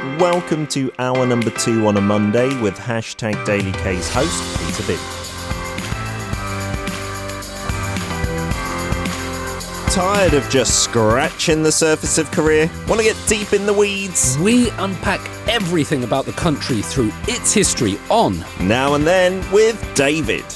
[0.00, 5.00] Welcome to hour number two on a Monday with hashtag Daily K's host, Peter Bint.
[9.92, 12.70] Tired of just scratching the surface of Korea?
[12.88, 14.38] Want to get deep in the weeds?
[14.38, 20.46] We unpack everything about the country through its history on Now and then with David.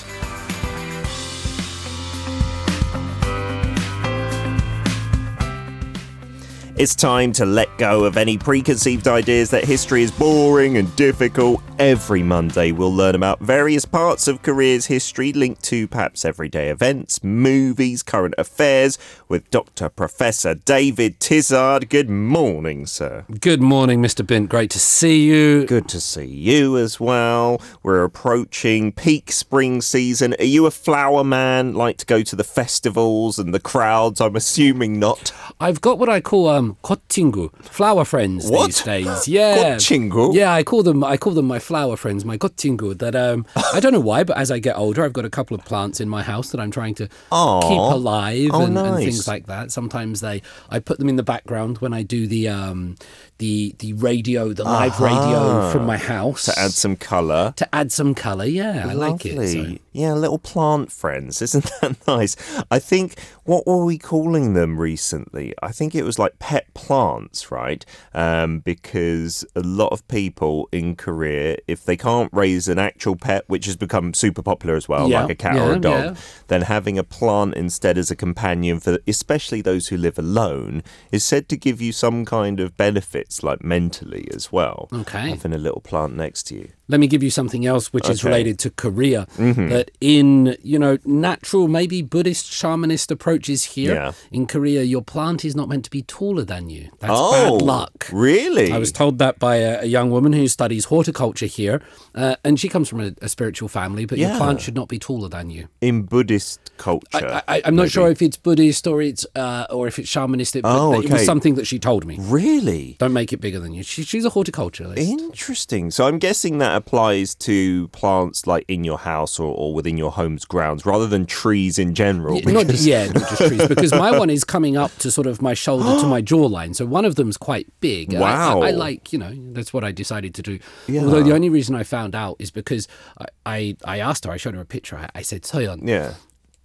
[6.84, 11.62] It's time to let go of any preconceived ideas that history is boring and difficult.
[11.76, 17.24] Every Monday, we'll learn about various parts of Korea's history linked to perhaps everyday events,
[17.24, 18.96] movies, current affairs
[19.28, 19.88] with Dr.
[19.88, 21.88] Professor David Tizard.
[21.90, 23.24] Good morning, sir.
[23.40, 24.24] Good morning, Mr.
[24.24, 24.50] Bint.
[24.50, 25.66] Great to see you.
[25.66, 27.60] Good to see you as well.
[27.82, 30.36] We're approaching peak spring season.
[30.38, 31.74] Are you a flower man?
[31.74, 34.20] Like to go to the festivals and the crowds?
[34.20, 35.32] I'm assuming not.
[35.58, 38.66] I've got what I call um kotingu, flower friends What?
[38.66, 39.26] these days.
[39.26, 39.56] Yeah.
[39.76, 40.34] Gotchingu?
[40.34, 42.96] Yeah, I call them I call them my flower friends, my kotingu.
[42.98, 45.54] That um I don't know why, but as I get older, I've got a couple
[45.56, 47.60] of plants in my house that I'm trying to Aw.
[47.62, 49.72] keep alive Oh, and, and things like that.
[49.72, 52.96] Sometimes they I put them in the background when I do the um
[53.38, 57.52] the the radio, the live radio from my house To add some colour.
[57.56, 58.44] to add some colour.
[58.44, 59.48] Yeah, I like it.
[59.48, 59.76] so.
[59.92, 61.40] Yeah, little plant friends.
[61.42, 62.36] Isn't that nice?
[62.70, 65.54] I think, what were we calling them recently?
[65.62, 67.84] I think it was like pet plants, right?
[68.14, 73.44] Um, because a lot of people in Korea, if they can't raise an actual pet,
[73.46, 76.14] which has become super popular as well, Yeah, like a cat or a dog, yeah.
[76.48, 81.24] then having a plant instead as a companion for especially those who live alone is
[81.24, 84.88] said to give you some kind of benefits, like mentally as well.
[84.92, 85.30] Okay.
[85.30, 86.68] Having a little plant next to you.
[86.86, 89.26] Let me give you something else which is related to Korea.
[89.38, 94.12] That in, you know, natural, maybe Buddhist, shamanist approaches here Yeah.
[94.30, 96.90] in Korea, your plant is not meant to be taller than you.
[97.00, 98.08] That's oh, bad luck.
[98.12, 98.70] Really?
[98.72, 101.82] I was told that by a, a young woman who studies horticulture here,
[102.14, 104.98] uh, and she comes from a, a spiritual family, but your plant should not be
[104.98, 105.68] taller than you.
[105.80, 107.42] in Buddhist culture.
[107.48, 110.74] I, I'm not sure if it's Buddhist or it's uh, or if it's shamanistic, but
[110.74, 112.16] Oh, it was something that she told me.
[112.20, 113.82] Really Don't make it bigger than you.
[113.82, 114.98] She, she's a horticulturalist.
[114.98, 115.90] interesting.
[115.90, 120.12] So I'm guessing that applies to plants like in your house or, or within your
[120.12, 122.40] home's grounds, rather than trees in general.
[122.40, 123.66] Yeah, not, yeah, just trees.
[123.68, 126.74] Because my one is coming up to sort of my shoulder to my jawline.
[126.74, 128.12] So one of them's quite big.
[128.12, 128.62] And I- Wow.
[128.62, 130.58] I, I like, you know, that's what I decided to do.
[130.86, 131.02] Yeah.
[131.02, 134.36] Although the only reason I found out is because I, I, I asked her, I
[134.36, 134.96] showed her a picture.
[134.96, 136.14] I, I said, Soyeon, yeah.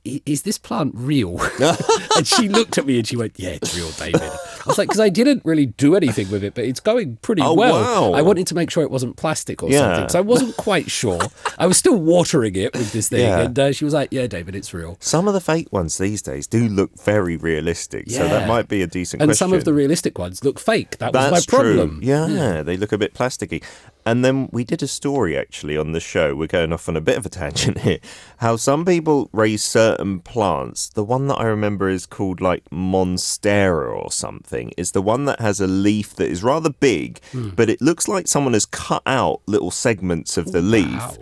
[0.03, 1.39] is this plant real?
[2.17, 4.31] and she looked at me and she went, Yeah, it's real, David.
[4.59, 7.41] I was like, Because I didn't really do anything with it, but it's going pretty
[7.41, 8.11] Oh, well.
[8.11, 8.13] wow.
[8.17, 9.79] I wanted to make sure it wasn't plastic or Yeah.
[9.95, 10.09] something.
[10.09, 11.19] So I wasn't quite sure.
[11.57, 13.21] I was still watering it with this thing.
[13.21, 13.41] Yeah.
[13.41, 14.97] And uh, she was like, Yeah, David, it's real.
[14.99, 18.81] Some of the fake ones these days do look very realistic, so that might be
[18.81, 19.21] a decent question.
[19.21, 19.47] And question.
[19.49, 20.97] some of the realistic ones look fake.
[20.99, 22.01] That was That's my problem.
[22.01, 22.07] true.
[22.07, 23.63] Yeah, they look a bit plasticky.
[24.05, 26.33] And then we did a story actually on the show.
[26.35, 27.99] We're going off on a bit of a tangent here.
[28.37, 30.89] How some people raise certain plants.
[30.89, 34.71] The one that I remember is called like Monstera or something.
[34.77, 37.49] Is the one that has a leaf that is rather big, Hmm.
[37.49, 40.87] but it looks like someone has cut out little segments of the leaf.
[40.87, 41.17] Wow.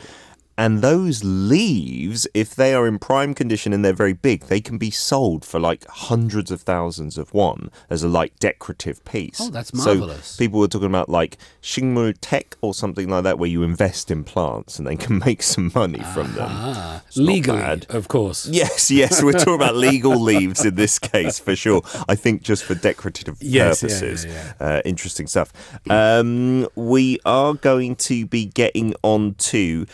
[0.58, 4.78] And those leaves, if they are in prime condition and they're very big, they can
[4.78, 9.40] be sold for like hundreds of thousands of won as a like decorative piece.
[9.40, 10.26] Oh, that's marvelous.
[10.26, 14.10] So people were talking about like Shingmul Tech or something like that, where you invest
[14.10, 16.48] in plants and they can make some money from them.
[16.50, 18.48] Ah, It's not legally, of course.
[18.48, 21.82] Yes, yes, we're talking about legal leaves in this case for sure.
[22.10, 24.26] I think just for decorative Yes, yeah, purposes.
[24.26, 25.54] yeah, Uh, interesting stuff.
[25.90, 29.86] Um, we are going to be getting on to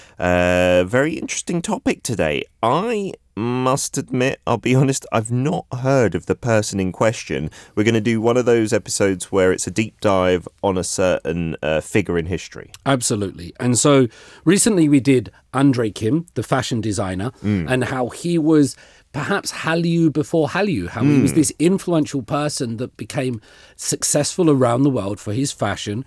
[0.88, 2.44] very interesting topic today.
[2.62, 7.50] I must admit, I'll be honest, I've not heard of the person in question.
[7.76, 10.84] We're going to do one of those episodes where it's a deep dive on a
[10.84, 12.72] certain uh, figure in history.
[12.86, 13.52] Absolutely.
[13.60, 14.08] And so
[14.46, 17.66] recently we did Andre Kim, the fashion designer, Mm.
[17.70, 18.76] and how he was
[19.14, 21.22] perhaps Hallyu before Hallyu, how he Mm.
[21.24, 23.42] was this influential person that became
[23.76, 26.06] successful around the world for his fashion.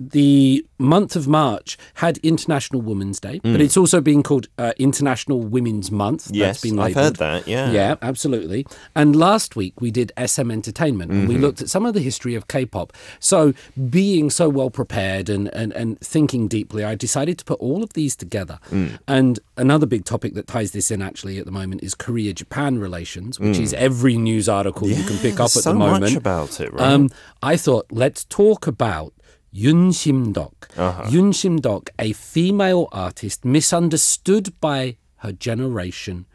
[0.00, 5.40] The month of March had International Women's Day, but it's also been called uh, International
[5.40, 6.28] Women's Month.
[6.28, 6.34] Mm.
[6.34, 7.70] Yes, That's been I've heard that, yeah.
[7.70, 8.66] Yeah, absolutely.
[8.96, 11.28] And last week we did SM Entertainment and Mm-hmm.
[11.34, 12.92] we looked at some of the history of K pop.
[13.20, 13.54] So,
[13.90, 17.92] being so well prepared and, and, and thinking deeply, I decided to put all of
[17.92, 18.58] these together.
[18.70, 18.98] Mm.
[19.06, 22.78] And another big topic that ties this in actually at the moment is Korea Japan
[22.78, 25.56] relations, which is every news article you can pick up Mm.
[25.58, 26.00] At so the moment.
[26.02, 26.82] much about it, right?
[26.92, 27.08] Um,
[27.42, 29.12] I thought, let's talk about
[29.52, 30.70] Yun Shim-dok.
[30.78, 31.08] Uh-huh.
[31.10, 36.26] Yun Shim-dok, a female artist misunderstood by her generation,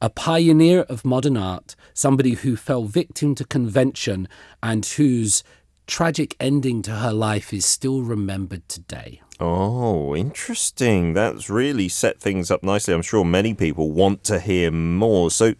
[0.00, 4.28] a pioneer of modern art, somebody who fell victim to convention
[4.62, 5.42] and whose
[5.88, 9.20] tragic ending to her life is still remembered today.
[9.40, 11.12] Oh, interesting.
[11.12, 12.94] That's really set things up nicely.
[12.94, 15.30] I'm sure many people want to hear more.
[15.30, 15.54] So,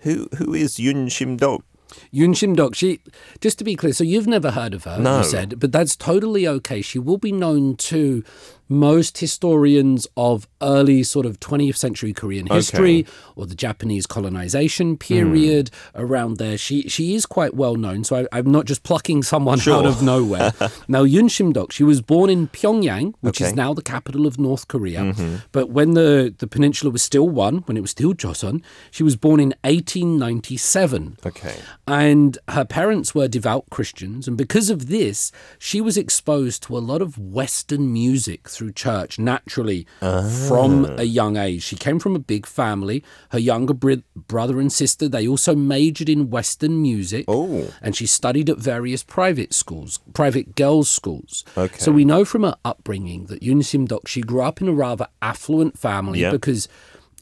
[0.00, 1.64] who who is Yun Shim Dok?
[2.10, 3.00] Yun Shim Dok, she,
[3.40, 5.18] just to be clear, so you've never heard of her, No.
[5.18, 6.80] you said, but that's totally okay.
[6.82, 8.22] She will be known to
[8.68, 13.06] most historians of early sort of 20th century Korean history
[13.36, 14.96] or the Japanese colonization hmm.
[14.96, 16.56] period around there.
[16.58, 19.78] She she is quite well known, so I, I'm not just plucking someone Sure.
[19.78, 20.52] out of nowhere.
[20.88, 24.38] now, Yun Shim Dok, she was born in Pyongyang, which is now the capital of
[24.38, 25.00] North Korea.
[25.00, 25.36] Mm-hmm.
[25.52, 29.16] But when the, the peninsula was still one, when it was still Joseon, she was
[29.16, 31.56] born in 1897 Okay.
[31.86, 36.80] and her parents were devout Christians, and because of this, she was exposed to a
[36.80, 40.22] lot of Western music through church naturally ah.
[40.54, 41.02] From a mm-hmm.
[41.02, 41.62] young age.
[41.62, 43.02] She came from a big family.
[43.30, 47.72] Her younger br- brother and sister they also majored in Western music, Oh.
[47.82, 51.44] and she studied at various private schools, private girls' schools.
[51.56, 51.78] Okay.
[51.78, 54.72] So we know from her upbringing that Yun Sim Dok she grew up in a
[54.72, 56.30] rather affluent family Yeah.
[56.30, 56.68] because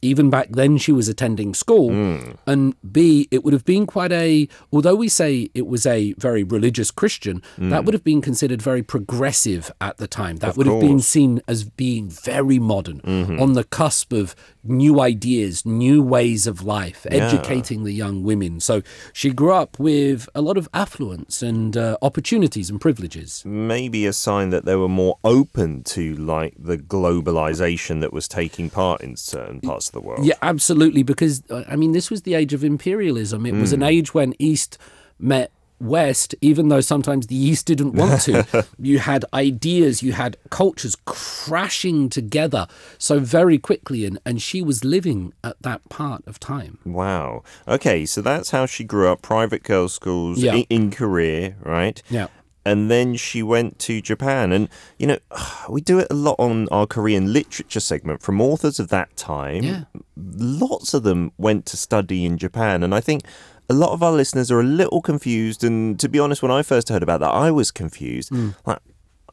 [0.02, 2.32] even back then she was attending school Hmm.
[2.46, 6.42] and b it would have been quite a although we say it was a very
[6.42, 7.70] religious christian Hmm.
[7.70, 11.40] that would have been considered very progressive at the time that would have been seen
[11.48, 13.40] as being very modern Mm-hmm.
[13.40, 14.34] on the cusp of
[14.64, 18.82] new ideas new ways of life educating the young women so
[19.12, 24.12] she grew up with a lot of affluence and uh, opportunities and privileges Maybe a
[24.12, 29.16] sign that they were more open to like the globalization that was taking part in
[29.16, 30.24] certain parts of the world.
[30.24, 31.02] Yeah, absolutely.
[31.02, 33.46] Because uh, I mean, this was the age of imperialism.
[33.46, 34.78] It was an age when East
[35.18, 35.50] met
[35.80, 38.64] West, even though sometimes the East didn't want to.
[38.78, 42.68] you had ideas, you had cultures crashing together
[42.98, 46.78] so very quickly, and, and she was living at that part of time.
[46.84, 47.42] Wow.
[47.66, 49.22] Okay, so that's how she grew up.
[49.22, 50.54] Private girls' schools Yeah.
[50.54, 52.00] in, in Korea, right?
[52.08, 52.28] Yeah.
[52.64, 54.52] And then she went to Japan.
[54.52, 54.68] And,
[54.98, 55.18] you know,
[55.68, 59.62] we do it a lot on our Korean literature segment from authors of that time.
[59.62, 59.84] Yeah.
[60.16, 62.82] Lots of them went to study in Japan.
[62.82, 63.22] And I think
[63.68, 65.64] a lot of our listeners are a little confused.
[65.64, 68.30] And to be honest, when I first heard about that, I was confused.
[68.30, 68.54] Mm.
[68.66, 68.78] Like,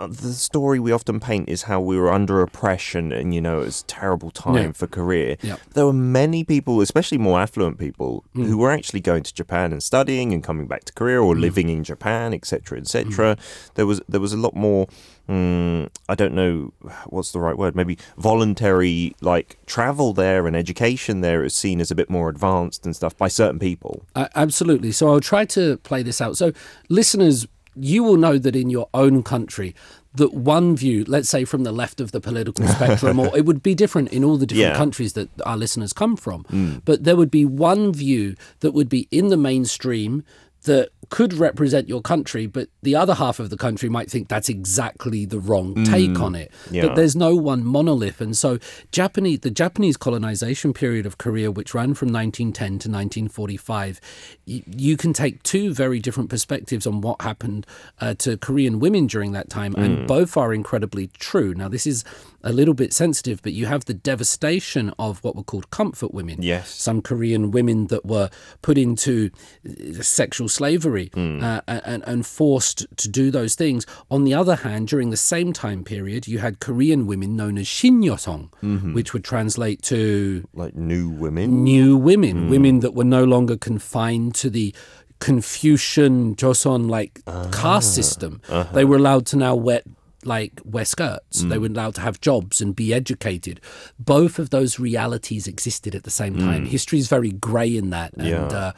[0.08, 3.66] the story we often paint is how we were under oppression and, you know, it
[3.66, 4.72] was a terrible time Yeah.
[4.72, 5.38] for Korea.
[5.42, 5.58] Yeah.
[5.74, 8.46] There were many people, especially more affluent people, Mm.
[8.48, 11.42] who were actually going to Japan and studying and coming back to Korea or Mm.
[11.42, 13.36] living in Japan, etc., etc.
[13.76, 14.88] There was there was a lot more.
[15.30, 16.74] mm, I don't know
[17.06, 17.76] what's the right word.
[17.76, 22.84] Maybe voluntary like travel there and education there is seen as a bit more advanced
[22.86, 24.06] and stuff by certain people.
[24.16, 24.92] Uh, absolutely.
[24.92, 26.36] So I'll try to play this out.
[26.36, 26.52] So,
[26.90, 27.46] listeners,
[27.76, 29.76] you will know that in your own country,
[30.16, 33.62] that one view, let's say from the left of the political spectrum, or it would
[33.64, 34.78] be different in all the different Yeah.
[34.78, 36.82] countries that our listeners come from, mm.
[36.86, 40.24] but there would be one view that would be in the mainstream
[40.64, 44.50] that could represent your country, but the other half of the country might think that's
[44.50, 46.52] exactly the wrong take on it.
[46.70, 46.88] Yeah.
[46.88, 48.60] But there's no one monolith, and so
[48.92, 54.00] Japanese the Japanese colonization period of Korea, which ran from 1910 to 1945,
[54.48, 57.66] y- you can take two very different perspectives on what happened
[58.02, 61.54] uh, to Korean women during that time, and both are incredibly true.
[61.54, 62.04] Now, this is
[62.44, 66.42] a little bit sensitive, but you have the devastation of what were called comfort women.
[66.42, 66.70] Yes.
[66.70, 68.30] Some Korean women that were
[68.62, 69.32] put into
[69.68, 71.44] uh, sexual slavery hmm.
[71.44, 73.86] uh, and, and forced to do those things.
[74.10, 77.66] On the other hand, during the same time period, you had Korean women known as
[77.68, 78.94] Shinyosong, mm-hmm.
[78.94, 81.64] which would translate to Like new women.
[81.64, 82.50] new women, hmm.
[82.50, 84.74] women that were no longer confined to the
[85.20, 87.50] Confucian Joseon like ah.
[87.52, 88.42] caste system.
[88.48, 88.72] Uh-huh.
[88.74, 89.82] They were allowed to now wear
[90.26, 91.44] like wear skirts.
[91.44, 93.62] They weren't allowed to have jobs and be educated.
[93.98, 96.66] Both of those realities existed at the same time.
[96.66, 98.42] History is very grey in that, and Yeah.
[98.46, 98.72] uh,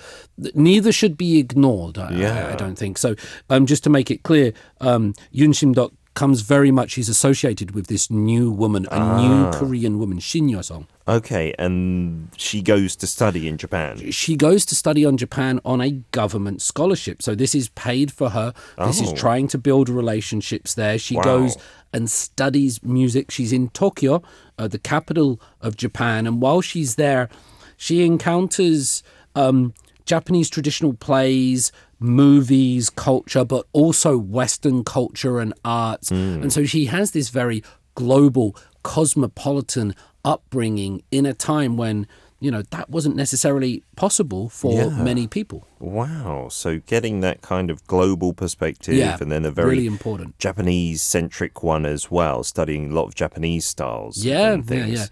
[0.53, 1.98] neither should be ignored.
[1.98, 2.50] I, I- Yeah.
[2.53, 3.15] I, don't think so.
[3.50, 6.95] Um, just to make it clear, um, Yun Shim Dok comes very much.
[6.95, 10.85] He's associated with this new woman, a new Korean woman, Shin Yosong.
[11.07, 14.11] Okay, and she goes to study in Japan.
[14.11, 17.21] she goes to study on Japan on a government scholarship.
[17.21, 18.53] So this is paid for her.
[18.85, 19.15] This is Oh.
[19.15, 20.97] trying to build relationships there.
[20.99, 21.23] She Wow.
[21.23, 21.57] goes
[21.93, 23.31] and studies music.
[23.31, 24.21] She's in Tokyo,
[24.57, 27.29] uh, the capital of Japan, and while she's there,
[27.77, 29.01] she encounters
[29.33, 29.73] um,
[30.05, 31.71] Japanese traditional plays,
[32.01, 36.10] movies, culture, but also Western culture and arts.
[36.10, 36.41] Hmm.
[36.41, 37.63] And so she has this very
[37.96, 42.08] global, cosmopolitan upbringing in a time when,
[42.39, 44.89] you know, that wasn't necessarily possible for Yeah.
[45.03, 45.67] many people.
[45.79, 46.48] Wow.
[46.50, 50.38] So getting that kind of global perspective Yeah, and then a very really important.
[50.39, 55.05] Japanese centric one as well, studying a lot of Japanese styles Yeah, and yeah, yeah.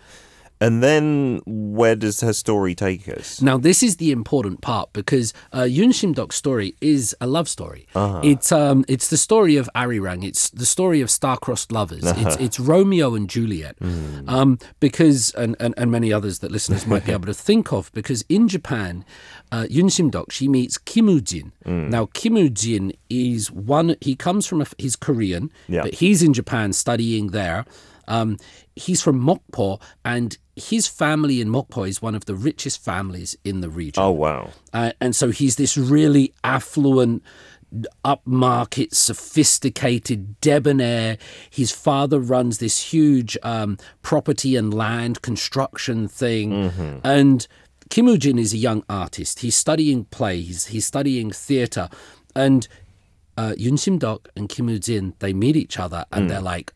[0.62, 3.42] And then where does her story take us?
[3.42, 7.48] Now, this is the important part because uh, Yun Shim Dok's story is a love
[7.48, 7.88] story.
[7.96, 8.20] Uh-huh.
[8.24, 10.26] It's um, it's the story of Arirang.
[10.26, 12.04] It's the story of star-crossed lovers.
[12.06, 12.28] Uh-huh.
[12.28, 13.78] It's it's Romeo and Juliet.
[13.80, 14.28] Hmm.
[14.28, 17.90] Um, because and, and and many others that listeners might be able to think of.
[17.94, 19.06] Because in Japan,
[19.54, 21.54] uh, Yun Shim Dok she meets Kim Woo Jin.
[21.66, 21.90] Hmm.
[21.90, 23.96] Now, Kim Woo Jin is one.
[24.02, 25.84] He comes from a, he's Korean, Yeah.
[25.84, 27.66] but he's in Japan studying there.
[28.10, 28.38] Um,
[28.76, 33.62] he's from Mokpo, and his family in Mokpo is one of the richest families in
[33.62, 34.04] the region.
[34.04, 34.50] Oh, wow.
[34.74, 37.24] Uh, and so he's this really affluent,
[38.04, 41.18] upmarket, sophisticated, debonair.
[41.50, 46.52] His father runs this huge um, property and land construction thing.
[47.04, 47.48] And
[47.90, 49.40] Kim Woo Jin is a young artist.
[49.40, 51.90] He's studying plays, he's studying theatre.
[52.36, 52.68] And
[53.38, 56.74] uh, Yun Sim Dok and Kim Woo Jin, they meet each other and they're like,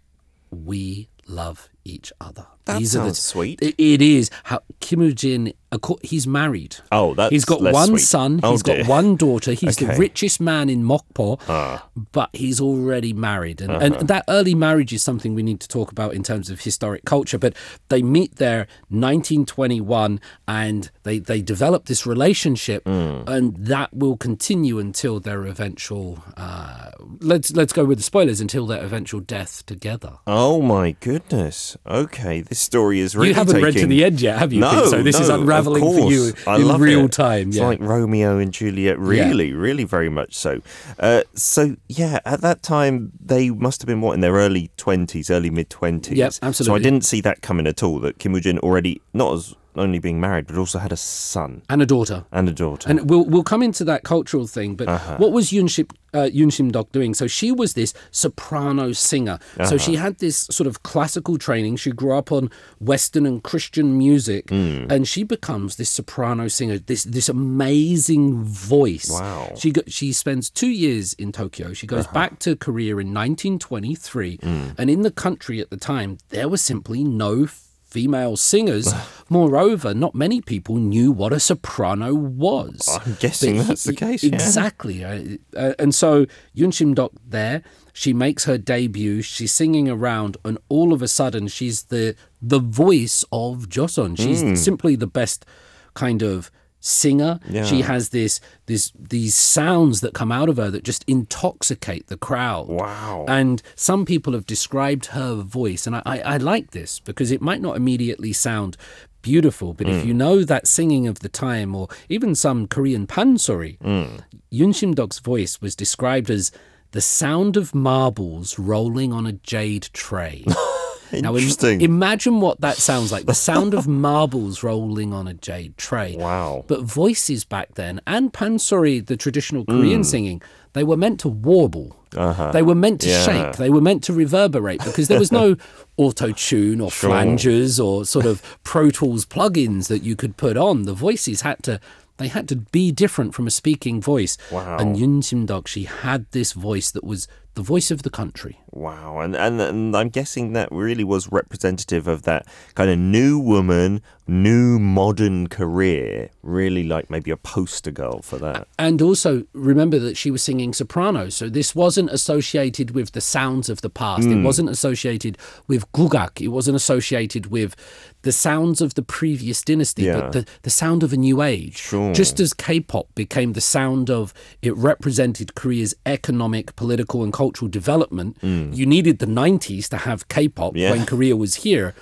[0.52, 2.53] we love each other.
[2.66, 3.62] That are sounds sweet.
[3.62, 4.30] It, it is.
[4.44, 5.54] How Kim Woo Jin,
[6.02, 6.78] he's married.
[6.92, 8.00] Oh, that's He's got one sweet.
[8.00, 8.40] son.
[8.44, 8.80] Oh, He's dear.
[8.80, 9.54] got one daughter.
[9.54, 11.88] He's the richest man in Mokpo, ah.
[12.12, 13.62] but he's already married.
[13.62, 14.04] And, and uh-huh.
[14.04, 17.38] that early marriage is something we need to talk about in terms of historic culture.
[17.38, 17.56] But
[17.90, 23.24] they meet there 1921 and they, they develop this relationship, hmm.
[23.28, 28.68] and that will continue until their eventual, uh, let's, let's go with the spoilers, until
[28.68, 30.18] their eventual death together.
[30.28, 31.78] Oh, my goodness.
[31.88, 34.60] Okay, this story is really you haven't read to the end yet, have you?
[34.60, 34.90] No, Pete?
[34.92, 36.34] so this is no, of unraveling for you.
[36.46, 37.12] I in real it.
[37.12, 37.48] time.
[37.48, 37.66] It's yeah.
[37.66, 40.62] like Romeo and Juliet, really, really very much so.
[41.00, 45.32] Uh, so, yeah, at that time, they must have been, what, in their early 20s,
[45.32, 46.16] early mid 20s?
[46.16, 49.34] Yep, So I didn't see that coming at all, that Kim Woo Jin already, not
[49.34, 52.26] as only being married, but also had a son and a daughter.
[52.32, 52.90] and a daughter.
[52.90, 55.18] And we'll we'll come into that cultural thing, but Uh-huh.
[55.18, 57.14] what was Yun Shim, uh, Shim Dok doing?
[57.14, 59.40] So she was this soprano singer.
[59.58, 59.78] So Uh-huh.
[59.78, 61.78] she had this sort of classical training.
[61.78, 62.50] She grew up on
[62.80, 64.86] Western and Christian music, Hmm.
[64.90, 66.78] and she becomes this soprano singer.
[66.80, 69.10] This this amazing voice.
[69.10, 69.44] Wow.
[69.44, 69.56] Uh-huh.
[69.56, 71.74] She go, she spends two years in Tokyo.
[71.74, 74.70] She goes back to Korea in 1923, Hmm.
[74.78, 77.48] and in the country at the time there was simply no
[77.94, 78.92] female singers.
[79.30, 82.90] Moreover, not many people knew what a soprano was.
[83.06, 84.24] I'm guessing But that's the case.
[84.24, 85.04] Exactly.
[85.04, 89.22] Uh, uh, and so Yun Shim Dok there, she makes her debut.
[89.22, 94.18] She's singing around, and all of a sudden, she's the the voice of Joseon.
[94.18, 94.56] She's Hmm.
[94.56, 95.46] simply the best
[95.94, 96.52] kind of
[96.84, 97.40] singer.
[97.64, 102.18] She has this this these sounds that come out of her that just intoxicate the
[102.18, 102.68] crowd.
[102.68, 103.26] Wow.
[103.28, 107.42] And some people have described her voice, and I, I, I like this because it
[107.42, 108.78] might not immediately sound
[109.22, 110.08] beautiful, but if mm.
[110.08, 114.20] you know that singing of the time, or even some Korean pansori, mm.
[114.50, 116.52] Yun Shim Dok's voice was described as
[116.92, 120.46] the sound of marbles rolling on a jade tray.
[121.12, 125.78] Now, im- imagine what that sounds like the sound of marbles rolling on a jade
[125.78, 126.16] tray.
[126.18, 126.64] Wow.
[126.68, 130.06] But voices back then, and pansori, the traditional Korean Mm.
[130.06, 130.42] singing,
[130.74, 131.96] they were meant to warble.
[132.12, 133.32] They were meant to Uh-huh.
[133.32, 133.46] Yeah.
[133.52, 133.58] shake.
[133.58, 135.56] They were meant to reverberate because there was no
[135.98, 140.84] auto tune or flanges or sort of Pro Tools plugins that you could put on.
[140.84, 141.80] The voices had to.
[142.18, 144.38] They had to be different from a speaking voice.
[144.52, 144.78] Wow.
[144.78, 148.60] And Yun Sim Dok, she had this voice that was the voice of the country.
[148.72, 153.38] Wow, and, and and I'm guessing that really was representative of that kind of new
[153.40, 156.30] woman, new modern career.
[156.44, 158.68] Really, like maybe a poster girl for that.
[158.78, 163.70] And also remember that she was singing soprano, so this wasn't associated with the sounds
[163.70, 164.24] of the past.
[164.26, 164.40] Hmm.
[164.40, 165.38] It wasn't associated
[165.68, 166.42] with gugak.
[166.42, 167.76] It wasn't associated with
[168.24, 170.20] the sounds of the previous dynasty, Yeah.
[170.22, 171.78] but the, the sound of a new age.
[171.78, 172.14] Sure.
[172.14, 178.38] Just as K-pop became the sound of it represented Korea's economic, political, and cultural development.
[178.42, 180.78] You needed the '90s to have K-pop Hmm.
[180.78, 180.92] Yeah.
[180.92, 181.94] when Korea was here.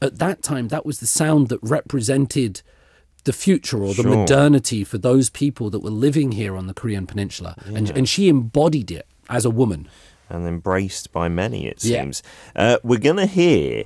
[0.00, 2.62] At that time, that was the sound that represented
[3.24, 4.16] the future or the Sure.
[4.16, 7.56] modernity for those people that were living here on the Korean peninsula.
[7.66, 9.88] And, and she embodied it as a woman.
[10.30, 12.02] and embraced by many, it Yeah.
[12.02, 12.22] seems.
[12.54, 13.84] Uh, we're gonna hear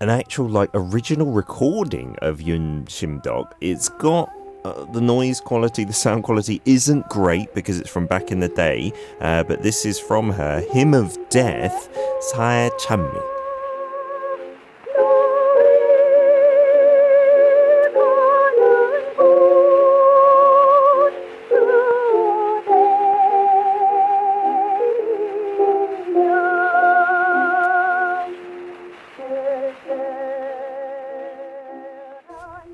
[0.00, 3.54] an actual like original recording of Yun Shim Dok.
[3.60, 4.30] It's got.
[4.62, 8.48] Uh, the noise quality, the sound quality isn't great because it's from back in the
[8.48, 11.88] day, uh, but this is from her Hymn of Death,
[12.20, 13.22] Sae Chammi.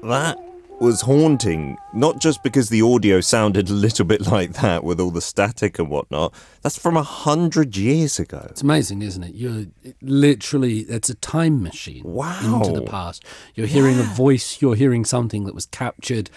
[0.07, 0.39] That
[0.79, 5.11] was haunting, not just because the audio sounded a little bit like that with all
[5.11, 6.35] the static and whatnot.
[6.63, 8.47] That's from a hundred years ago.
[8.51, 9.35] It's amazing, isn't it?
[9.35, 9.67] You're
[10.03, 12.61] literally, it's a time machine Wow.
[12.63, 13.25] into the past.
[13.55, 16.31] You're hearing a voice, you're hearing something that was captured.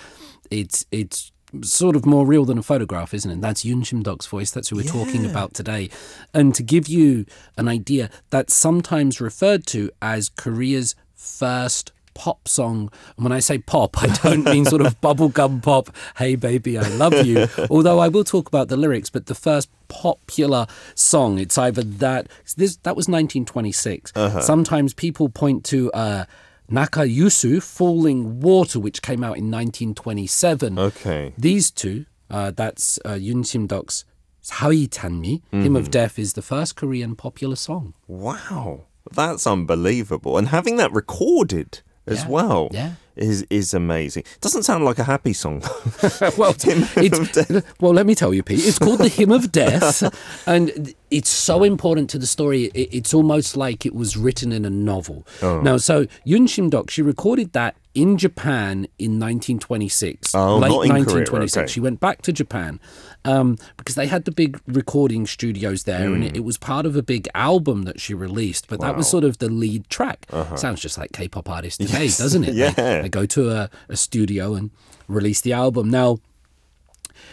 [0.49, 1.31] It's, it's,
[1.63, 3.41] Sort of more real than a photograph, isn't it?
[3.41, 4.51] That's Yun Shim Dok's voice.
[4.51, 5.89] That's who we're talking about today.
[6.31, 7.25] And to give you
[7.57, 12.91] an idea, that's sometimes referred to as Korea's first pop song.
[13.15, 16.87] And when I say pop, I don't mean sort of bubblegum pop, hey baby, I
[16.89, 17.47] love you.
[17.69, 22.27] Although I will talk about the lyrics, but the first popular song, it's either that
[22.57, 24.13] this that was 1926.
[24.41, 26.25] Sometimes people point to uh
[26.71, 30.77] Nakayusu, Falling Water, which came out in 1927.
[30.77, 31.33] Okay.
[31.35, 34.05] These two, uh, that's uh, Yun Sim Dok's
[34.43, 37.93] Sawi Tanmi, Hymn of Death, is the first Korean popular song.
[38.07, 40.37] Wow, that's unbelievable.
[40.37, 42.91] And having that recorded as Yeah, well yeah.
[43.15, 44.23] is is amazing.
[44.41, 45.61] Doesn't sound like a happy song.
[46.37, 48.65] well, it's, well, let me tell you, Pete.
[48.65, 50.01] It's called the Hymn of Death,
[50.47, 52.65] and it's so important to the story.
[52.73, 55.25] It, it's almost like it was written in a novel.
[55.41, 55.61] Oh.
[55.61, 60.81] Now, so Yun Shim Dok, she recorded that in Japan in 1926, Oh, late not
[60.83, 61.57] in Korea, 1926.
[61.57, 61.67] okay.
[61.71, 62.79] She went back to Japan
[63.25, 66.23] um, because they had the big recording studios there, and Hmm.
[66.23, 68.67] it, it was part of a big album that she released.
[68.67, 70.25] But that was sort of the lead track.
[70.55, 72.03] Sounds just like K-pop artists today, Uh-huh.
[72.03, 72.17] Yes.
[72.17, 72.51] doesn't it?
[72.53, 73.01] They- Yeah.
[73.01, 74.69] they go to a, a studio and
[75.07, 75.89] release the album.
[75.89, 76.19] Now,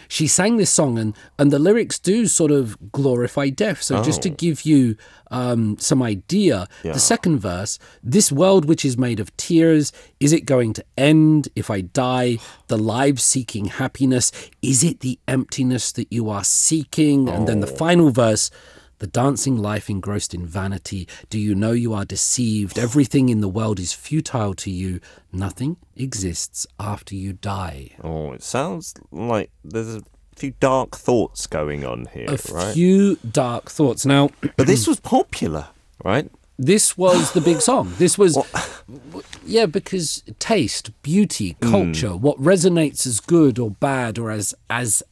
[0.07, 3.81] she sang this song, and, and the lyrics do sort of glorify death.
[3.81, 4.95] So, just to give you
[5.31, 10.45] um, some idea, the second verse this world which is made of tears, is it
[10.45, 12.37] going to end if I die?
[12.67, 17.27] The lives seeking happiness, is it the emptiness that you are seeking?
[17.29, 18.49] And then the final verse.
[18.99, 21.07] The dancing life engrossed in vanity.
[21.29, 22.79] Do you know you are deceived?
[22.79, 24.99] Everything in the world is futile to you.
[25.31, 27.91] Nothing exists after you die.
[28.03, 30.01] oh, it sounds like there's a
[30.35, 32.73] few dark thoughts going on here, A right?
[32.73, 34.05] few dark thoughts.
[34.05, 35.67] Now, But this was popular,
[36.03, 36.29] right?
[36.59, 37.93] this was the big song.
[37.99, 38.35] This was,
[39.45, 41.69] yeah, because taste, beauty, Hmm.
[41.71, 45.03] culture, what resonates as good or bad or as as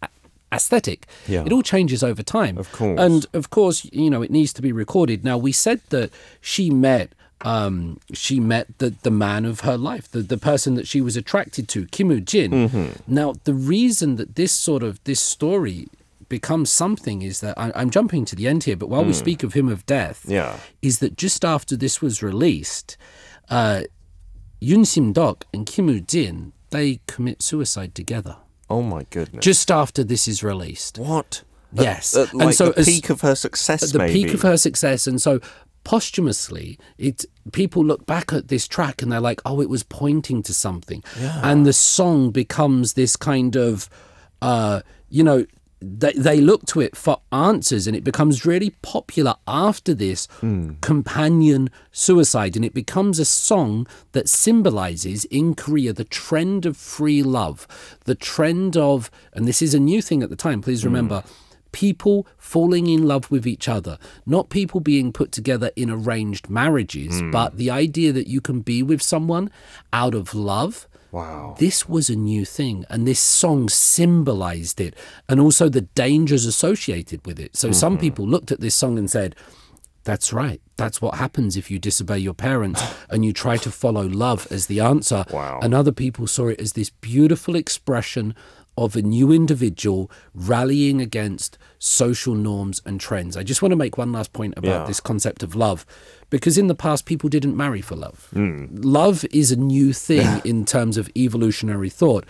[0.56, 1.44] aesthetic, Yeah.
[1.46, 2.58] it all changes over time.
[2.58, 3.00] Of course.
[3.00, 5.24] and of course, you know, it needs to be recorded.
[5.24, 6.10] Now, we said that
[6.42, 7.10] she met.
[7.42, 11.16] Um, she met the, the man of her life, the, the person that she was
[11.18, 12.52] attracted to, Kim Woo Jin.
[12.52, 13.14] Mm-hmm.
[13.14, 15.88] Now, the reason that this sort of this story
[16.30, 19.44] becomes something is that I, I'm jumping to the end here, but while we speak
[19.44, 20.32] of hymn of death, Mm.
[20.32, 20.58] Yeah.
[20.82, 22.98] is that just after this was released,
[23.50, 23.82] uh,
[24.60, 28.38] Yun Sim Dok and Kim Woo Jin they commit suicide together.
[28.70, 29.44] Oh my goodness.
[29.46, 31.44] Just after this is released, what?
[31.74, 34.24] yes, At, like and so the as- peak of her success, at the maybe.
[34.26, 35.40] peak of her success, and so
[35.84, 40.42] posthumously, it people look back at this track and they're like, oh, it was pointing
[40.44, 43.90] to something, and the song becomes this kind of,
[44.42, 45.46] uh, you know.
[45.82, 50.74] They, they look to it for answers and it becomes really popular after this hmm.
[50.82, 52.56] companion suicide.
[52.56, 57.68] And it becomes a song that symbolizes in Korea the trend of free love
[58.06, 60.88] the trend of and this is a new thing at the time please hmm.
[60.88, 61.24] remember
[61.76, 67.20] people falling in love with each other, not people being put together in arranged marriages,
[67.20, 67.32] hmm.
[67.32, 69.52] but the idea that you can be with someone
[69.92, 70.88] out of love.
[71.12, 71.56] Wow.
[71.58, 74.96] This was a new thing, and this song symbolized it,
[75.30, 77.56] and also the dangers associated with it.
[77.56, 78.02] So some mm-hmm.
[78.02, 79.36] people looked at this song and said,
[80.06, 80.62] that's right.
[80.78, 84.68] That's what happens if you disobey your parents and you try to follow love as
[84.68, 85.26] the answer.
[85.32, 85.60] Wow.
[85.64, 88.36] And other people saw it as this beautiful expression
[88.78, 93.38] of a new individual rallying against social norms and trends.
[93.38, 94.86] I just want to make one last point about Yeah.
[94.86, 95.86] this concept of love
[96.30, 98.30] because in the past people didn't marry for love.
[98.34, 102.26] Love is a new thing in terms of evolutionary thought.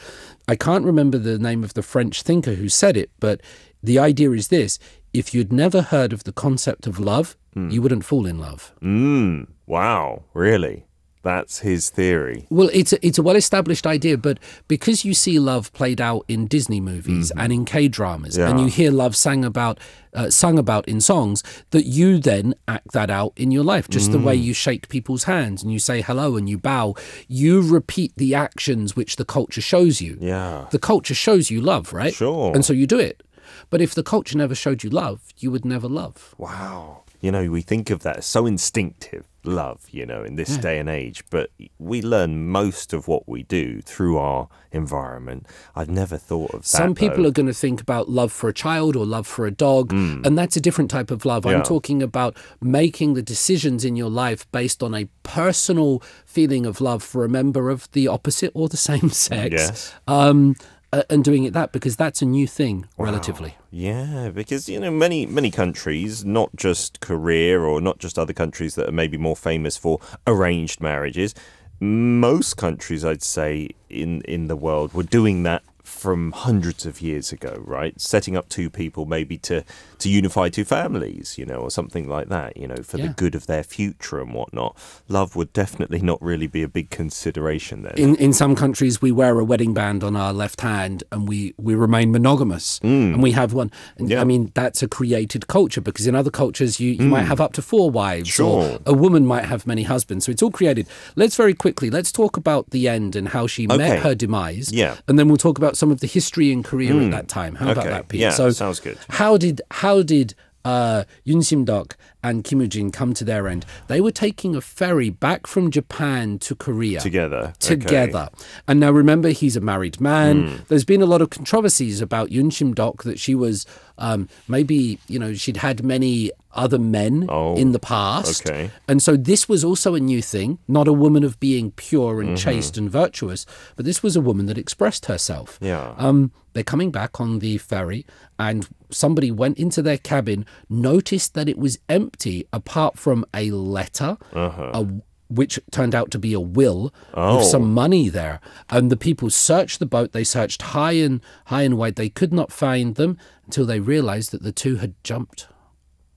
[0.47, 3.41] I can't remember the name of the French thinker who said it, but
[3.81, 4.77] the idea is this
[5.13, 7.35] if you'd never heard of the concept of love,
[7.69, 8.73] you wouldn't fall in love.
[8.83, 9.47] Mm.
[9.65, 10.23] Wow.
[10.33, 10.85] Really?
[11.25, 12.45] That's his theory.
[12.49, 16.23] Well, it's a, it's a well established idea, but because you see love played out
[16.27, 18.59] in Disney movies and in K dramas, and Mm-hmm.
[18.65, 19.79] You hear love sang about
[20.13, 23.89] uh, sung about in songs, that you then act that out in your life.
[23.89, 24.23] Just the Mm.
[24.23, 26.95] way you shake people's hands and you say hello and you bow,
[27.27, 30.17] you repeat the actions which the culture shows you.
[30.21, 30.67] Yeah.
[30.71, 32.13] The culture shows you love, right?
[32.13, 32.53] Sure.
[32.55, 33.23] And so you do it.
[33.71, 36.35] But if the culture never showed you love, you would never love.
[36.37, 37.01] Wow.
[37.25, 40.77] You know, we think of that as so instinctive love, you know, in this day
[40.77, 45.47] and age, but we learn most of what we do through our environment.
[45.75, 46.67] I've never thought of that.
[46.67, 47.29] Some people though.
[47.29, 50.37] are going to think about love for a child or love for a dog, and
[50.37, 51.47] that's a different type of love.
[51.47, 51.53] Yeah.
[51.53, 56.79] I'm talking about making the decisions in your life based on a personal feeling of
[56.79, 59.51] love for a member of the opposite or the same sex.
[59.51, 59.95] Yes.
[60.07, 60.55] Um,
[60.93, 63.55] uh, and doing it that because that's a new thing relatively.
[63.71, 68.75] Yeah, because you know many many countries, not just Korea or not just other countries
[68.75, 71.33] that are maybe more famous for arranged marriages.
[71.79, 77.31] Most countries, I'd say, in in the world were doing that from hundreds of years
[77.31, 77.99] ago, right?
[77.99, 79.63] Setting up two people maybe to
[79.99, 83.35] to unify two families, you know, or something like that, you know, for the good
[83.35, 84.75] of their future and whatnot.
[85.07, 87.93] Love would definitely not really be a big consideration then.
[87.95, 91.53] In in some countries, we wear a wedding band on our left hand, and we
[91.57, 93.69] we remain monogamous, and we have one.
[93.99, 94.09] Mm.
[94.09, 94.17] Yeah.
[94.17, 94.21] Mm.
[94.21, 97.53] I mean, that's a created culture because in other cultures, you, you might have up
[97.53, 98.63] to four wives, Sure.
[98.63, 100.25] or a woman might have many husbands.
[100.25, 100.87] So it's all created.
[101.15, 103.77] Let's very quickly let's talk about the end and how she Okay.
[103.77, 104.71] met her demise.
[104.71, 104.95] Yeah.
[105.07, 107.55] and then we'll talk about some of the history in Korea at that time.
[107.55, 108.21] How about that, Pete?
[108.21, 108.97] Yeah, so sounds good.
[109.09, 110.33] How did how did
[110.63, 113.65] uh, Yoon Sim Dok and Kim Woo Jin come to their end?
[113.87, 117.53] They were taking a ferry back from Japan to Korea Together.
[117.57, 117.75] okay.
[117.75, 118.29] together.
[118.67, 120.63] And now remember, he's a married man.
[120.67, 123.65] There's been a lot of controversies about Yun Shim Dok that she was
[123.99, 128.47] um, maybe, you know, she'd had many other men Oh, in the past.
[128.47, 128.71] okay.
[128.87, 132.37] And so this was also a new thing, not a woman of being pure and
[132.37, 135.57] chaste and virtuous, but this was a woman that expressed herself.
[135.61, 135.93] Yeah.
[135.97, 138.05] Um, they're coming back on the ferry,
[138.39, 144.17] and somebody went into their cabin, noticed that it was empty apart from a letter,
[144.33, 144.87] a,
[145.27, 147.37] which turned out to be a will Oh.
[147.37, 148.39] with some money there.
[148.69, 150.11] And the people searched the boat.
[150.13, 151.95] They searched high and high and wide.
[151.95, 155.47] They could not find them until they realized that the two had jumped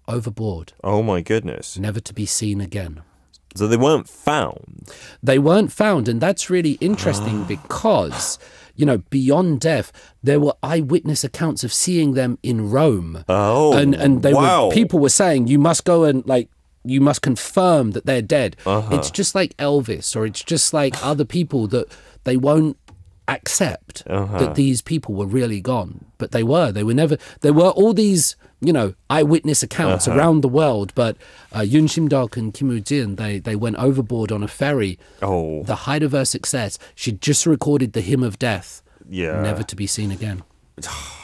[0.09, 1.79] overboard, Oh my goodness.
[1.79, 3.03] never to be seen again.
[3.55, 4.89] So they weren't found.
[5.23, 8.39] They weren't found, and that's really interesting because,
[8.77, 9.93] you know, beyond death,
[10.23, 13.25] there were eyewitness accounts of seeing them in Rome.
[13.29, 14.67] Oh, and and they wow.
[14.69, 16.49] were people were saying you must go and like
[16.85, 18.57] you must confirm that they're dead.
[18.65, 18.97] Uh-huh.
[18.97, 21.87] It's just like Elvis, or it's just like other people that
[22.25, 22.77] they won't
[23.29, 24.39] accept Uh-huh.
[24.39, 26.73] that these people were really gone, but they were.
[26.73, 27.17] They were never.
[27.43, 28.37] There were all these.
[28.61, 30.19] You know, eyewitness accounts Uh-huh.
[30.19, 31.17] around the world, but
[31.55, 34.99] uh, Yun Shim Dok and Kim Woo Jin, they they went overboard on a ferry
[35.23, 39.41] Oh, the height of her success, she'd just recorded the hymn of death, yeah.
[39.43, 40.43] never to be seen again.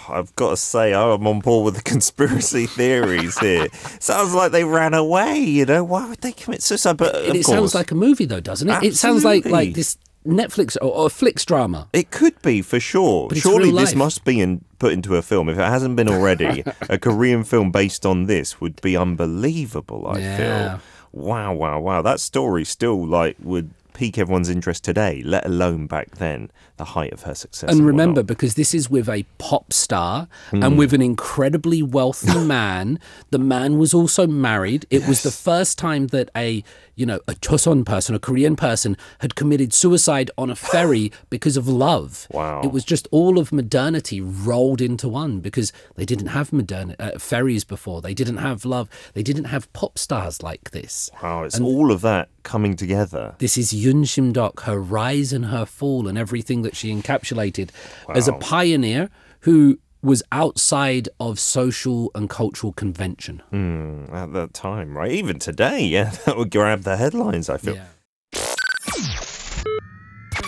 [0.09, 3.67] I've got to say, I'm on board with the conspiracy theories here.
[3.99, 5.39] Sounds like they ran away.
[5.41, 6.99] You know, why would they commit suicide?
[6.99, 8.83] But It, it sounds like a movie, though, doesn't it?
[8.85, 11.89] It sounds like like this Netflix or, or Flix drama.
[11.93, 13.29] it could be for sure.
[13.35, 15.49] Surely this must be in, put into a film.
[15.49, 20.07] If it hasn't been already, a Korean film based on this would be unbelievable.
[20.09, 20.37] I Yeah.
[20.79, 20.81] feel.
[21.13, 22.03] Wow, wow, wow.
[22.03, 27.13] That story still like would pique everyone's interest today, let alone back then, the height
[27.13, 27.71] of her success.
[27.71, 27.87] And whatnot.
[27.89, 30.63] remember, because this is with a pop star Hmm.
[30.63, 32.99] and with an incredibly wealthy man,
[33.31, 34.87] the man was also married.
[34.91, 36.65] It was the first time that a,
[36.97, 41.57] you know, a Choson person, a Korean person, had committed suicide on a ferry because
[41.57, 42.27] of love.
[42.33, 42.63] Wow.
[42.63, 47.19] It was just all of modernity rolled into one because they didn't have modern uh,
[47.19, 48.01] ferries before.
[48.03, 48.89] They didn't have love.
[49.15, 51.11] They didn't have pop stars like this.
[51.23, 53.37] Wow, it's all of that coming together.
[53.39, 57.71] This is Yun Shim Dok, her rise and her fall, and everything that she encapsulated
[58.15, 59.09] as a pioneer
[59.41, 63.43] who was outside of social and cultural convention.
[63.51, 65.11] Hmm, at that time, right?
[65.13, 67.79] Even today, yeah, that would grab the headlines, I feel.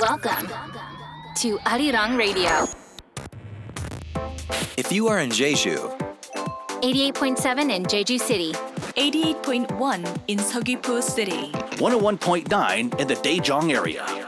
[0.00, 0.48] Welcome
[1.36, 2.66] to Arirang Radio,
[4.76, 5.78] If you are in Jeju,
[6.82, 8.52] 88.7 in Jeju City,
[8.96, 11.50] 88.1 in Seogwipo City.
[11.80, 14.25] 101.9 in the Daejeong area.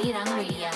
[0.00, 0.70] Arirang Radio.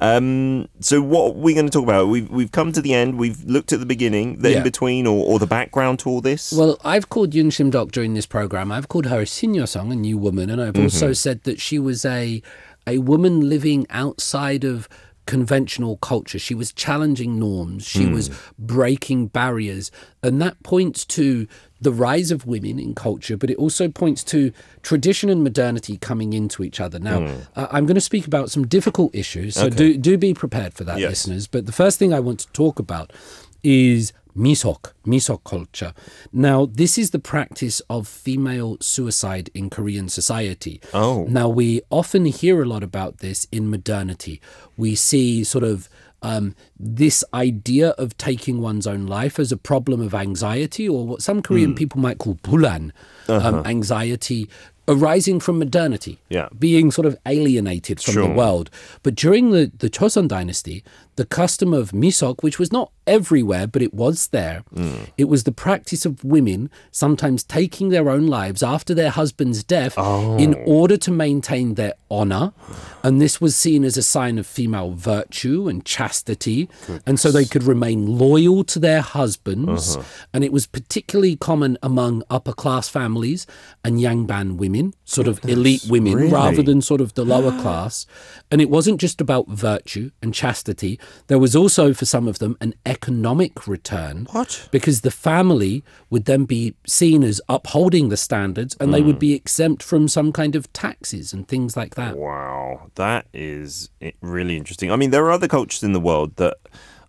[0.00, 2.08] Um, so what we're we going to talk about?
[2.08, 3.18] We've, we've come to the end.
[3.18, 4.56] We've looked at the beginning, the Yeah.
[4.58, 6.52] in-between, or, or the background to all this.
[6.52, 8.72] Well, I've called Yun Shim Dok during this program.
[8.72, 12.04] I've called her a Shinyosong, a new woman, and I've also said that she was
[12.04, 12.42] a
[12.84, 14.88] a woman living outside of
[15.26, 16.38] conventional culture.
[16.38, 17.86] She was challenging norms.
[17.86, 19.90] She was breaking barriers,
[20.22, 21.46] and that points to
[21.80, 26.32] the rise of women in culture, but it also points to tradition and modernity coming
[26.32, 26.98] into each other.
[26.98, 27.24] Now,
[27.56, 30.84] uh, I'm going to speak about some difficult issues, so do do be prepared for
[30.84, 31.10] that, Yes.
[31.10, 31.46] listeners.
[31.48, 33.12] But the first thing I want to talk about
[33.64, 35.94] is misok, misok culture.
[36.32, 40.80] Now, this is the practice of female suicide in Korean society.
[40.94, 41.26] Oh.
[41.28, 44.40] Now, we often hear a lot about this in modernity.
[44.76, 45.88] We see sort of
[46.22, 51.22] um, this idea of taking one's own life as a problem of anxiety, or what
[51.22, 52.92] some Korean people might call bulan,
[53.28, 54.48] um, anxiety
[54.92, 56.48] arising from modernity, Yeah.
[56.58, 58.70] being sort of alienated from the world.
[59.02, 60.84] But during the, the Choson dynasty,
[61.16, 65.10] the custom of misok, which was not everywhere, but it was there, mm.
[65.18, 69.98] it was the practice of women sometimes taking their own lives after their husband's death
[69.98, 70.62] in oh.
[70.78, 72.52] order to maintain their honor.
[73.02, 76.68] And this was seen as a sign of female virtue and chastity.
[77.06, 79.96] And so they could remain loyal to their husbands.
[79.96, 80.04] Uh-huh.
[80.32, 83.46] And it was particularly common among upper class families
[83.84, 88.06] and Yangban women, sort of elite women, rather than sort of the lower class.
[88.50, 90.98] And it wasn't just about virtue and chastity.
[91.26, 94.26] There was also, for some of them, an economic return.
[94.32, 94.68] What?
[94.70, 99.32] Because the family would then be seen as upholding the standards and they would be
[99.32, 99.36] hmm.
[99.36, 102.16] exempt from some kind of taxes and things like that.
[102.16, 103.90] Wow, that is
[104.20, 104.90] really interesting.
[104.90, 106.56] I mean, there are other cultures in the world that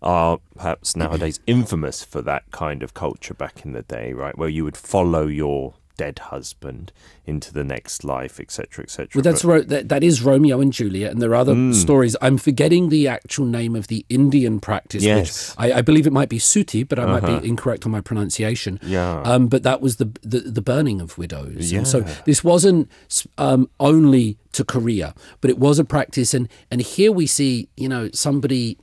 [0.04, 4.36] are perhaps nowadays infamous for that kind of culture back in the day, right?
[4.36, 6.92] Where you would follow your dead husband
[7.26, 9.08] into the next life, etc., etc.
[9.14, 12.16] Well, that's ro- that, that is Romeo and Juliet, and there are other stories.
[12.20, 15.02] I'm forgetting the actual name of the Indian practice.
[15.02, 15.50] Yes.
[15.56, 18.00] which I, I believe it might be Suti, but I might be incorrect on my
[18.00, 18.78] pronunciation.
[18.82, 19.20] Yeah.
[19.22, 21.72] Um, but that was the, the the burning of widows.
[21.72, 22.90] And so this wasn't
[23.38, 26.34] um, only to Korea, but it was a practice.
[26.34, 28.78] And and here we see, you know, somebody.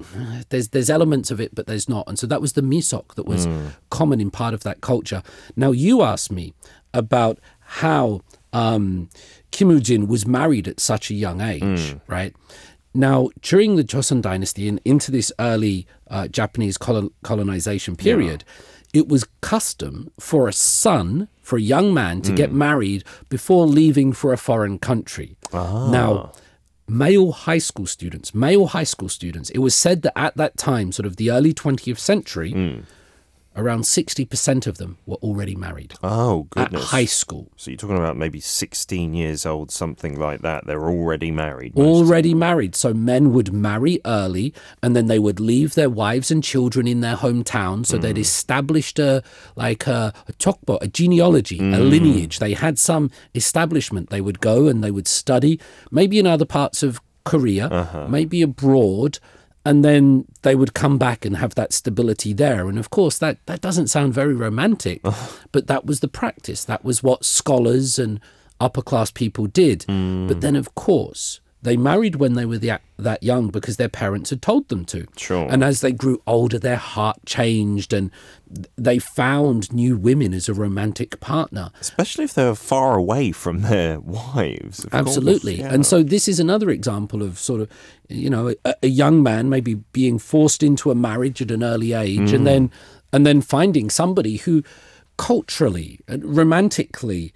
[0.49, 2.07] There's there's elements of it, but there's not.
[2.07, 3.47] And so that was the misok that was
[3.89, 5.23] common in part of that culture.
[5.55, 6.53] Now you asked me
[6.93, 8.21] about how
[8.53, 9.09] um,
[9.51, 9.69] Kim
[10.07, 12.35] was married at such a young age, right?
[12.93, 18.43] Now, during the Joseon dynasty and into this early uh, Japanese colon- colonization period,
[18.93, 24.11] it was custom for a son, for a young man, to get married before leaving
[24.11, 25.37] for a foreign country.
[25.53, 26.33] Now,
[26.89, 30.91] male high school students, male high school students, it was said that at that time,
[30.91, 32.51] sort of the early 20th century,
[33.55, 37.51] around 60% of them were already married Oh at high school.
[37.57, 40.65] So you're talking about maybe 16 years old, something like that.
[40.65, 41.75] They're already married.
[41.75, 42.75] already married.
[42.75, 47.01] So men would marry early and then they would leave their wives and children in
[47.01, 47.85] their hometown.
[47.85, 48.19] So they'd mm.
[48.19, 49.23] established a
[49.55, 51.89] like a, a chokbo, a genealogy, a mm.
[51.89, 52.39] lineage.
[52.39, 54.09] They had some establishment.
[54.09, 55.59] They would go and they would study,
[55.91, 58.07] maybe in other parts of Korea, uh-huh.
[58.07, 59.19] maybe abroad.
[59.63, 62.67] And then they would come back and have that stability there.
[62.67, 65.01] And of course, that, that doesn't sound very romantic,
[65.51, 66.65] but that was the practice.
[66.65, 68.19] That was what scholars and
[68.59, 69.81] upper class people did.
[69.81, 70.27] Mm.
[70.27, 74.31] But then, of course, they married when they were the, that young because their parents
[74.31, 75.05] had told them to.
[75.15, 75.47] Sure.
[75.49, 78.09] And as they grew older, their heart changed and
[78.75, 81.71] they found new women as a romantic partner.
[81.79, 84.85] Especially if they're far away from their wives.
[84.85, 85.59] of Absolutely.
[85.59, 85.73] yeah.
[85.73, 87.69] And so this is another example of sort of,
[88.09, 91.93] you know, a, a young man maybe being forced into a marriage at an early
[91.93, 92.45] age and mm.
[92.45, 92.71] then
[93.13, 94.63] and then finding somebody who
[95.17, 97.33] culturally and romantically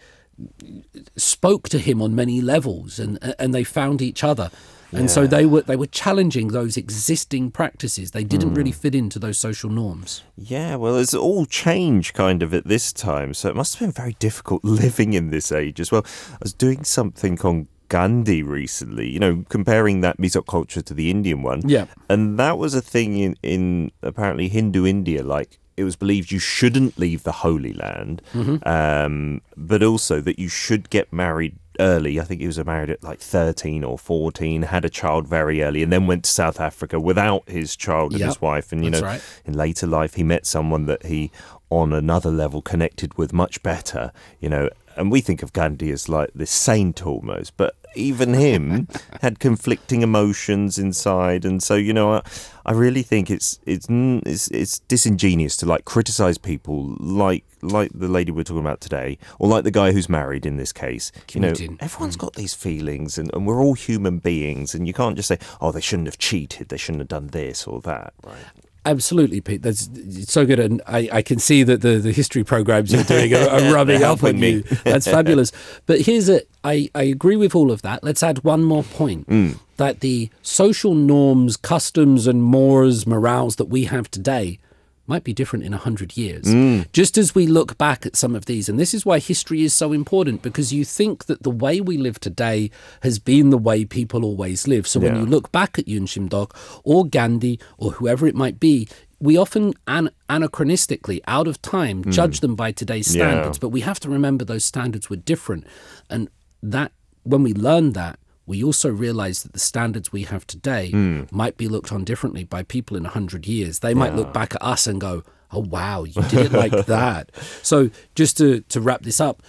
[1.15, 4.51] spoke to him on many levels and and they found each other.
[4.91, 8.11] And so they were they were challenging those existing practices.
[8.11, 8.77] They didn't really hmm.
[8.77, 10.23] fit into those social norms.
[10.37, 13.91] Yeah, well, it's all change kind of at this time, so it must have been
[13.91, 16.05] very difficult living in this age as well.
[16.33, 21.11] I was doing something on Gandhi recently, you know, comparing that Misok culture to the
[21.11, 21.67] Indian one.
[21.67, 21.85] Yeah.
[22.09, 26.39] And that was a thing in, in apparently Hindu India, like it was believed you
[26.39, 28.21] shouldn't leave the Holy Land,
[28.63, 32.19] um, but also that you should get married early.
[32.19, 35.83] I think he was married at like 13 or 14, had a child very early,
[35.83, 38.71] and then went to South Africa without his child and Yep, his wife.
[38.71, 39.21] And, you that's know, right.
[39.43, 41.31] in later life, he met someone that he,
[41.69, 44.69] on another level, connected with much better, you know.
[44.95, 48.87] And we think of Gandhi as like this saint almost, but even him
[49.21, 52.21] had conflicting emotions inside, and so you know, I,
[52.65, 58.07] I really think it's it's it's it's disingenuous to like criticize people like like the
[58.07, 61.11] lady we're talking about today, or like the guy who's married in this case.
[61.33, 62.19] You know, everyone's mm.
[62.19, 65.71] got these feelings, and, and we're all human beings, and you can't just say, oh,
[65.71, 68.37] they shouldn't have cheated, they shouldn't have done this or that, right?
[68.85, 69.63] Absolutely, Pete.
[69.63, 73.03] That's it's so good, and I, I can see that the, the history programs you're
[73.03, 74.49] doing are, are rubbing up on me.
[74.49, 74.61] you.
[74.83, 75.51] That's fabulous.
[75.87, 78.03] But here's a I, I agree with all of that.
[78.03, 79.57] Let's add one more point Mm.
[79.77, 84.59] that the social norms, customs, and mores, morals that we have today
[85.07, 86.45] might be different in a hundred years.
[86.45, 86.91] Mm.
[86.93, 89.73] Just as we look back at some of these, and this is why history is
[89.73, 93.85] so important because you think that the way we live today has been the way
[93.85, 94.87] people always live.
[94.87, 96.51] So when you look back at Yun Shimdok
[96.83, 98.87] or Gandhi or whoever it might be,
[99.19, 103.19] we often an- anachronistically, out of time, judge them by today's Hmm.
[103.19, 103.29] Yeah.
[103.31, 103.59] standards.
[103.59, 105.65] But we have to remember those standards were different,
[106.09, 106.29] and
[106.63, 106.91] that
[107.23, 108.19] when we learn that.
[108.45, 111.23] We also realize that the standards we have today Hmm.
[111.31, 113.79] might be looked on differently by people in 100 years.
[113.79, 117.31] They might look back at us and go, oh, wow, you did it like that.
[117.63, 119.41] So, just to, to wrap this up,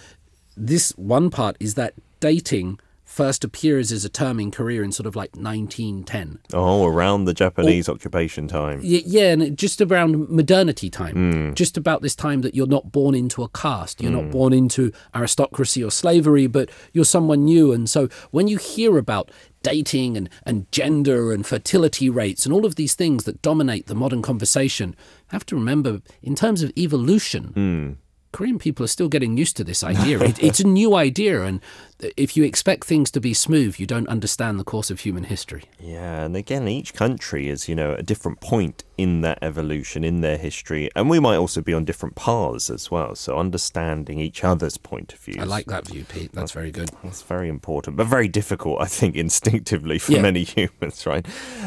[0.55, 5.07] this one part is that dating first appears as a term in Korea in sort
[5.07, 6.39] of like 1910.
[6.53, 8.79] Oh, around the Japanese occupation time.
[8.79, 11.53] Y- Yeah, and just around modernity time, hmm.
[11.53, 14.31] just about this time that you're not born into a caste, you're not hmm.
[14.31, 17.71] born into aristocracy or slavery, but you're someone new.
[17.71, 19.31] And so when you hear about
[19.63, 23.95] dating and, and gender and fertility rates and all of these things that dominate the
[23.95, 27.91] modern conversation, you have to remember in terms of evolution, hmm.
[28.37, 30.19] Korean people are still getting used to this idea.
[30.19, 31.59] It, it's a new idea, and
[32.15, 35.63] if you expect things to be smooth, you don't understand the course of human history.
[35.79, 40.21] Yeah, and again, each country is, you know, a different point in that evolution, in
[40.21, 43.15] their history, and we might also be on different paths as well.
[43.15, 45.41] So understanding each other's point of view.
[45.41, 46.31] I like that view, Pete.
[46.33, 46.91] That's very good.
[47.03, 50.21] That's very important, but very difficult, I think, instinctively for Yeah.
[50.21, 51.25] many humans, right?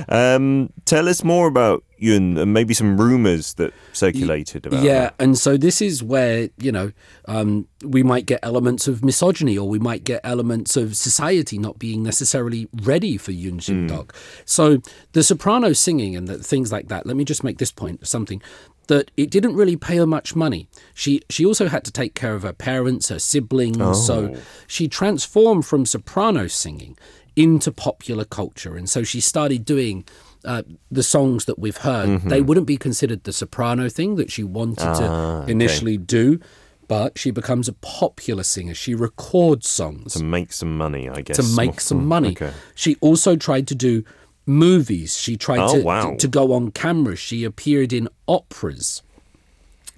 [0.09, 5.15] Um, tell us more about Yun and maybe some rumors that circulated about Yeah, her.
[5.19, 6.93] and so this is where you know
[7.27, 11.79] um, we might get elements of misogyny, or we might get elements of society not
[11.79, 14.15] being necessarily ready for Yun Sim-deok.
[14.45, 14.79] So
[15.13, 17.07] the soprano singing and the, things like that.
[17.07, 18.41] Let me just make this point: something
[18.87, 20.69] that it didn't really pay her much money.
[20.95, 23.77] She she also had to take care of her parents, her siblings.
[24.07, 24.35] So
[24.67, 26.97] she transformed from soprano singing
[27.37, 30.05] into popular culture, and so she started doing
[30.44, 34.42] uh, the songs that we've heard, they wouldn't be considered the soprano thing that she
[34.44, 36.40] wanted to initially do,
[36.88, 38.74] but she becomes a popular singer.
[38.74, 41.37] She records songs To make some money, I guess.
[41.37, 42.31] to make some money.
[42.31, 42.53] Okay.
[42.74, 44.03] She also tried to do
[44.46, 45.16] movies.
[45.16, 46.11] She tried Oh, to, wow.
[46.12, 47.14] to to go on camera.
[47.16, 49.03] She appeared in operas.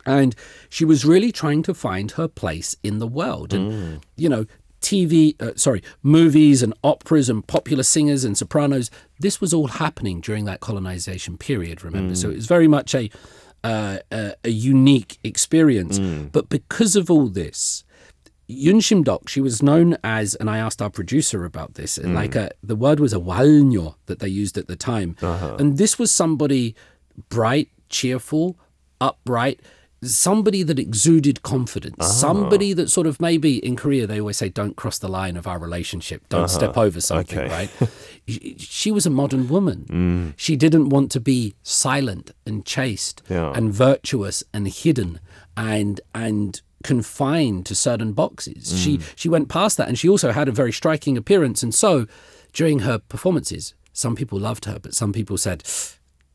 [0.04, 0.34] And
[0.68, 3.54] she was really trying to find her place in the world.
[3.54, 4.02] And, Mm.
[4.16, 4.46] you know,
[4.82, 8.90] TV, uh, sorry, movies and operas and popular singers and sopranos,
[9.20, 12.14] this was all happening during that colonization period, remember?
[12.14, 12.16] Mm.
[12.16, 13.08] So it was very much a,
[13.64, 15.98] uh, a, a unique experience.
[15.98, 16.32] Mm.
[16.32, 17.84] But because of all this,
[18.48, 22.14] Yun Sim-deok, she was known as, and I asked our producer about this, Mm.
[22.14, 25.16] like a, the word was a walnyo that they used at the time.
[25.22, 25.56] Uh-huh.
[25.58, 26.74] And this was somebody
[27.28, 28.58] bright, cheerful,
[29.00, 29.60] upright,
[30.02, 32.04] somebody that exuded confidence, Ah.
[32.04, 35.46] somebody that sort of maybe in Korea they always say, don't cross the line of
[35.46, 37.46] our relationship, don't step over something, Uh-huh.
[37.46, 37.54] Okay.
[37.54, 37.90] right?
[38.58, 40.34] She- was a modern woman.
[40.36, 43.52] She didn't want to be silent and chaste Yeah.
[43.56, 45.18] and virtuous and hidden
[45.56, 48.72] and and confined to certain boxes.
[48.82, 52.06] She she went past that and she also had a very striking appearance and so
[52.52, 55.62] during her performances some people loved her but some people said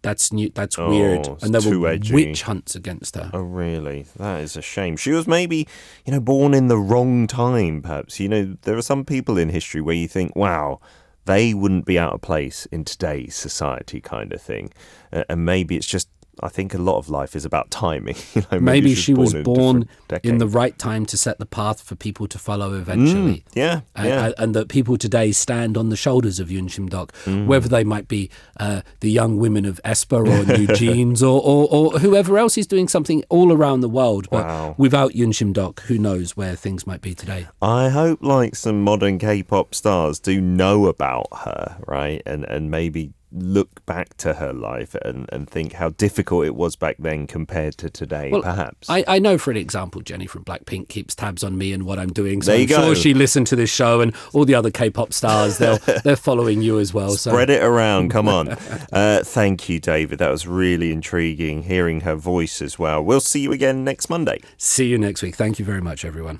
[0.08, 2.14] that's new that's weird and there were edgy.
[2.14, 3.30] witch hunts against her.
[3.34, 4.06] Oh, really?
[4.16, 4.96] That is a shame.
[4.96, 5.68] She was maybe,
[6.06, 8.18] you know, born in the wrong time, perhaps.
[8.18, 10.80] You know, there are some people in history where you think, wow,
[11.26, 14.72] they wouldn't be out of place in today's society, kind of thing.
[15.12, 16.08] Uh, and maybe it's just,
[16.44, 18.16] I think a lot of life is about timing.
[18.36, 21.40] You know, Maybe, she was in a born different in the right time to set
[21.40, 23.44] the path for people to follow eventually.
[23.54, 24.32] Yeah, And, yeah.
[24.38, 27.46] and- that people today stand on the shoulders of Yun Sim-deok, Mm.
[27.48, 31.68] whether they might be uh, the young women of aespa or New Jeans or, or,
[31.72, 34.28] or whoever else is doing something all around the world.
[34.30, 34.76] But Wow.
[34.78, 37.48] without Yun Sim-deok, who knows where things might be today.
[37.62, 42.22] I hope like some modern K-pop stars do know about her, right?
[42.26, 46.76] And and maybe look back to her life and, and think how difficult it was
[46.76, 48.90] back then compared to today, Well, perhaps.
[48.90, 52.00] I, I know for an example, Jennie from Blackpink keeps tabs on me and what
[52.00, 52.42] I'm doing.
[52.42, 55.14] So There I'm you sure she listened to this show and all the other K-pop
[55.14, 55.58] stars.
[55.58, 57.12] They'll they're following you as well.
[57.12, 58.58] So Spread it around, come on.
[58.92, 60.20] Uh, thank you, David.
[60.20, 63.04] That was really intriguing hearing her voice as well.
[63.04, 64.40] We'll see you again next Monday.
[64.58, 65.36] see you next week.
[65.36, 66.40] Thank you very much, everyone.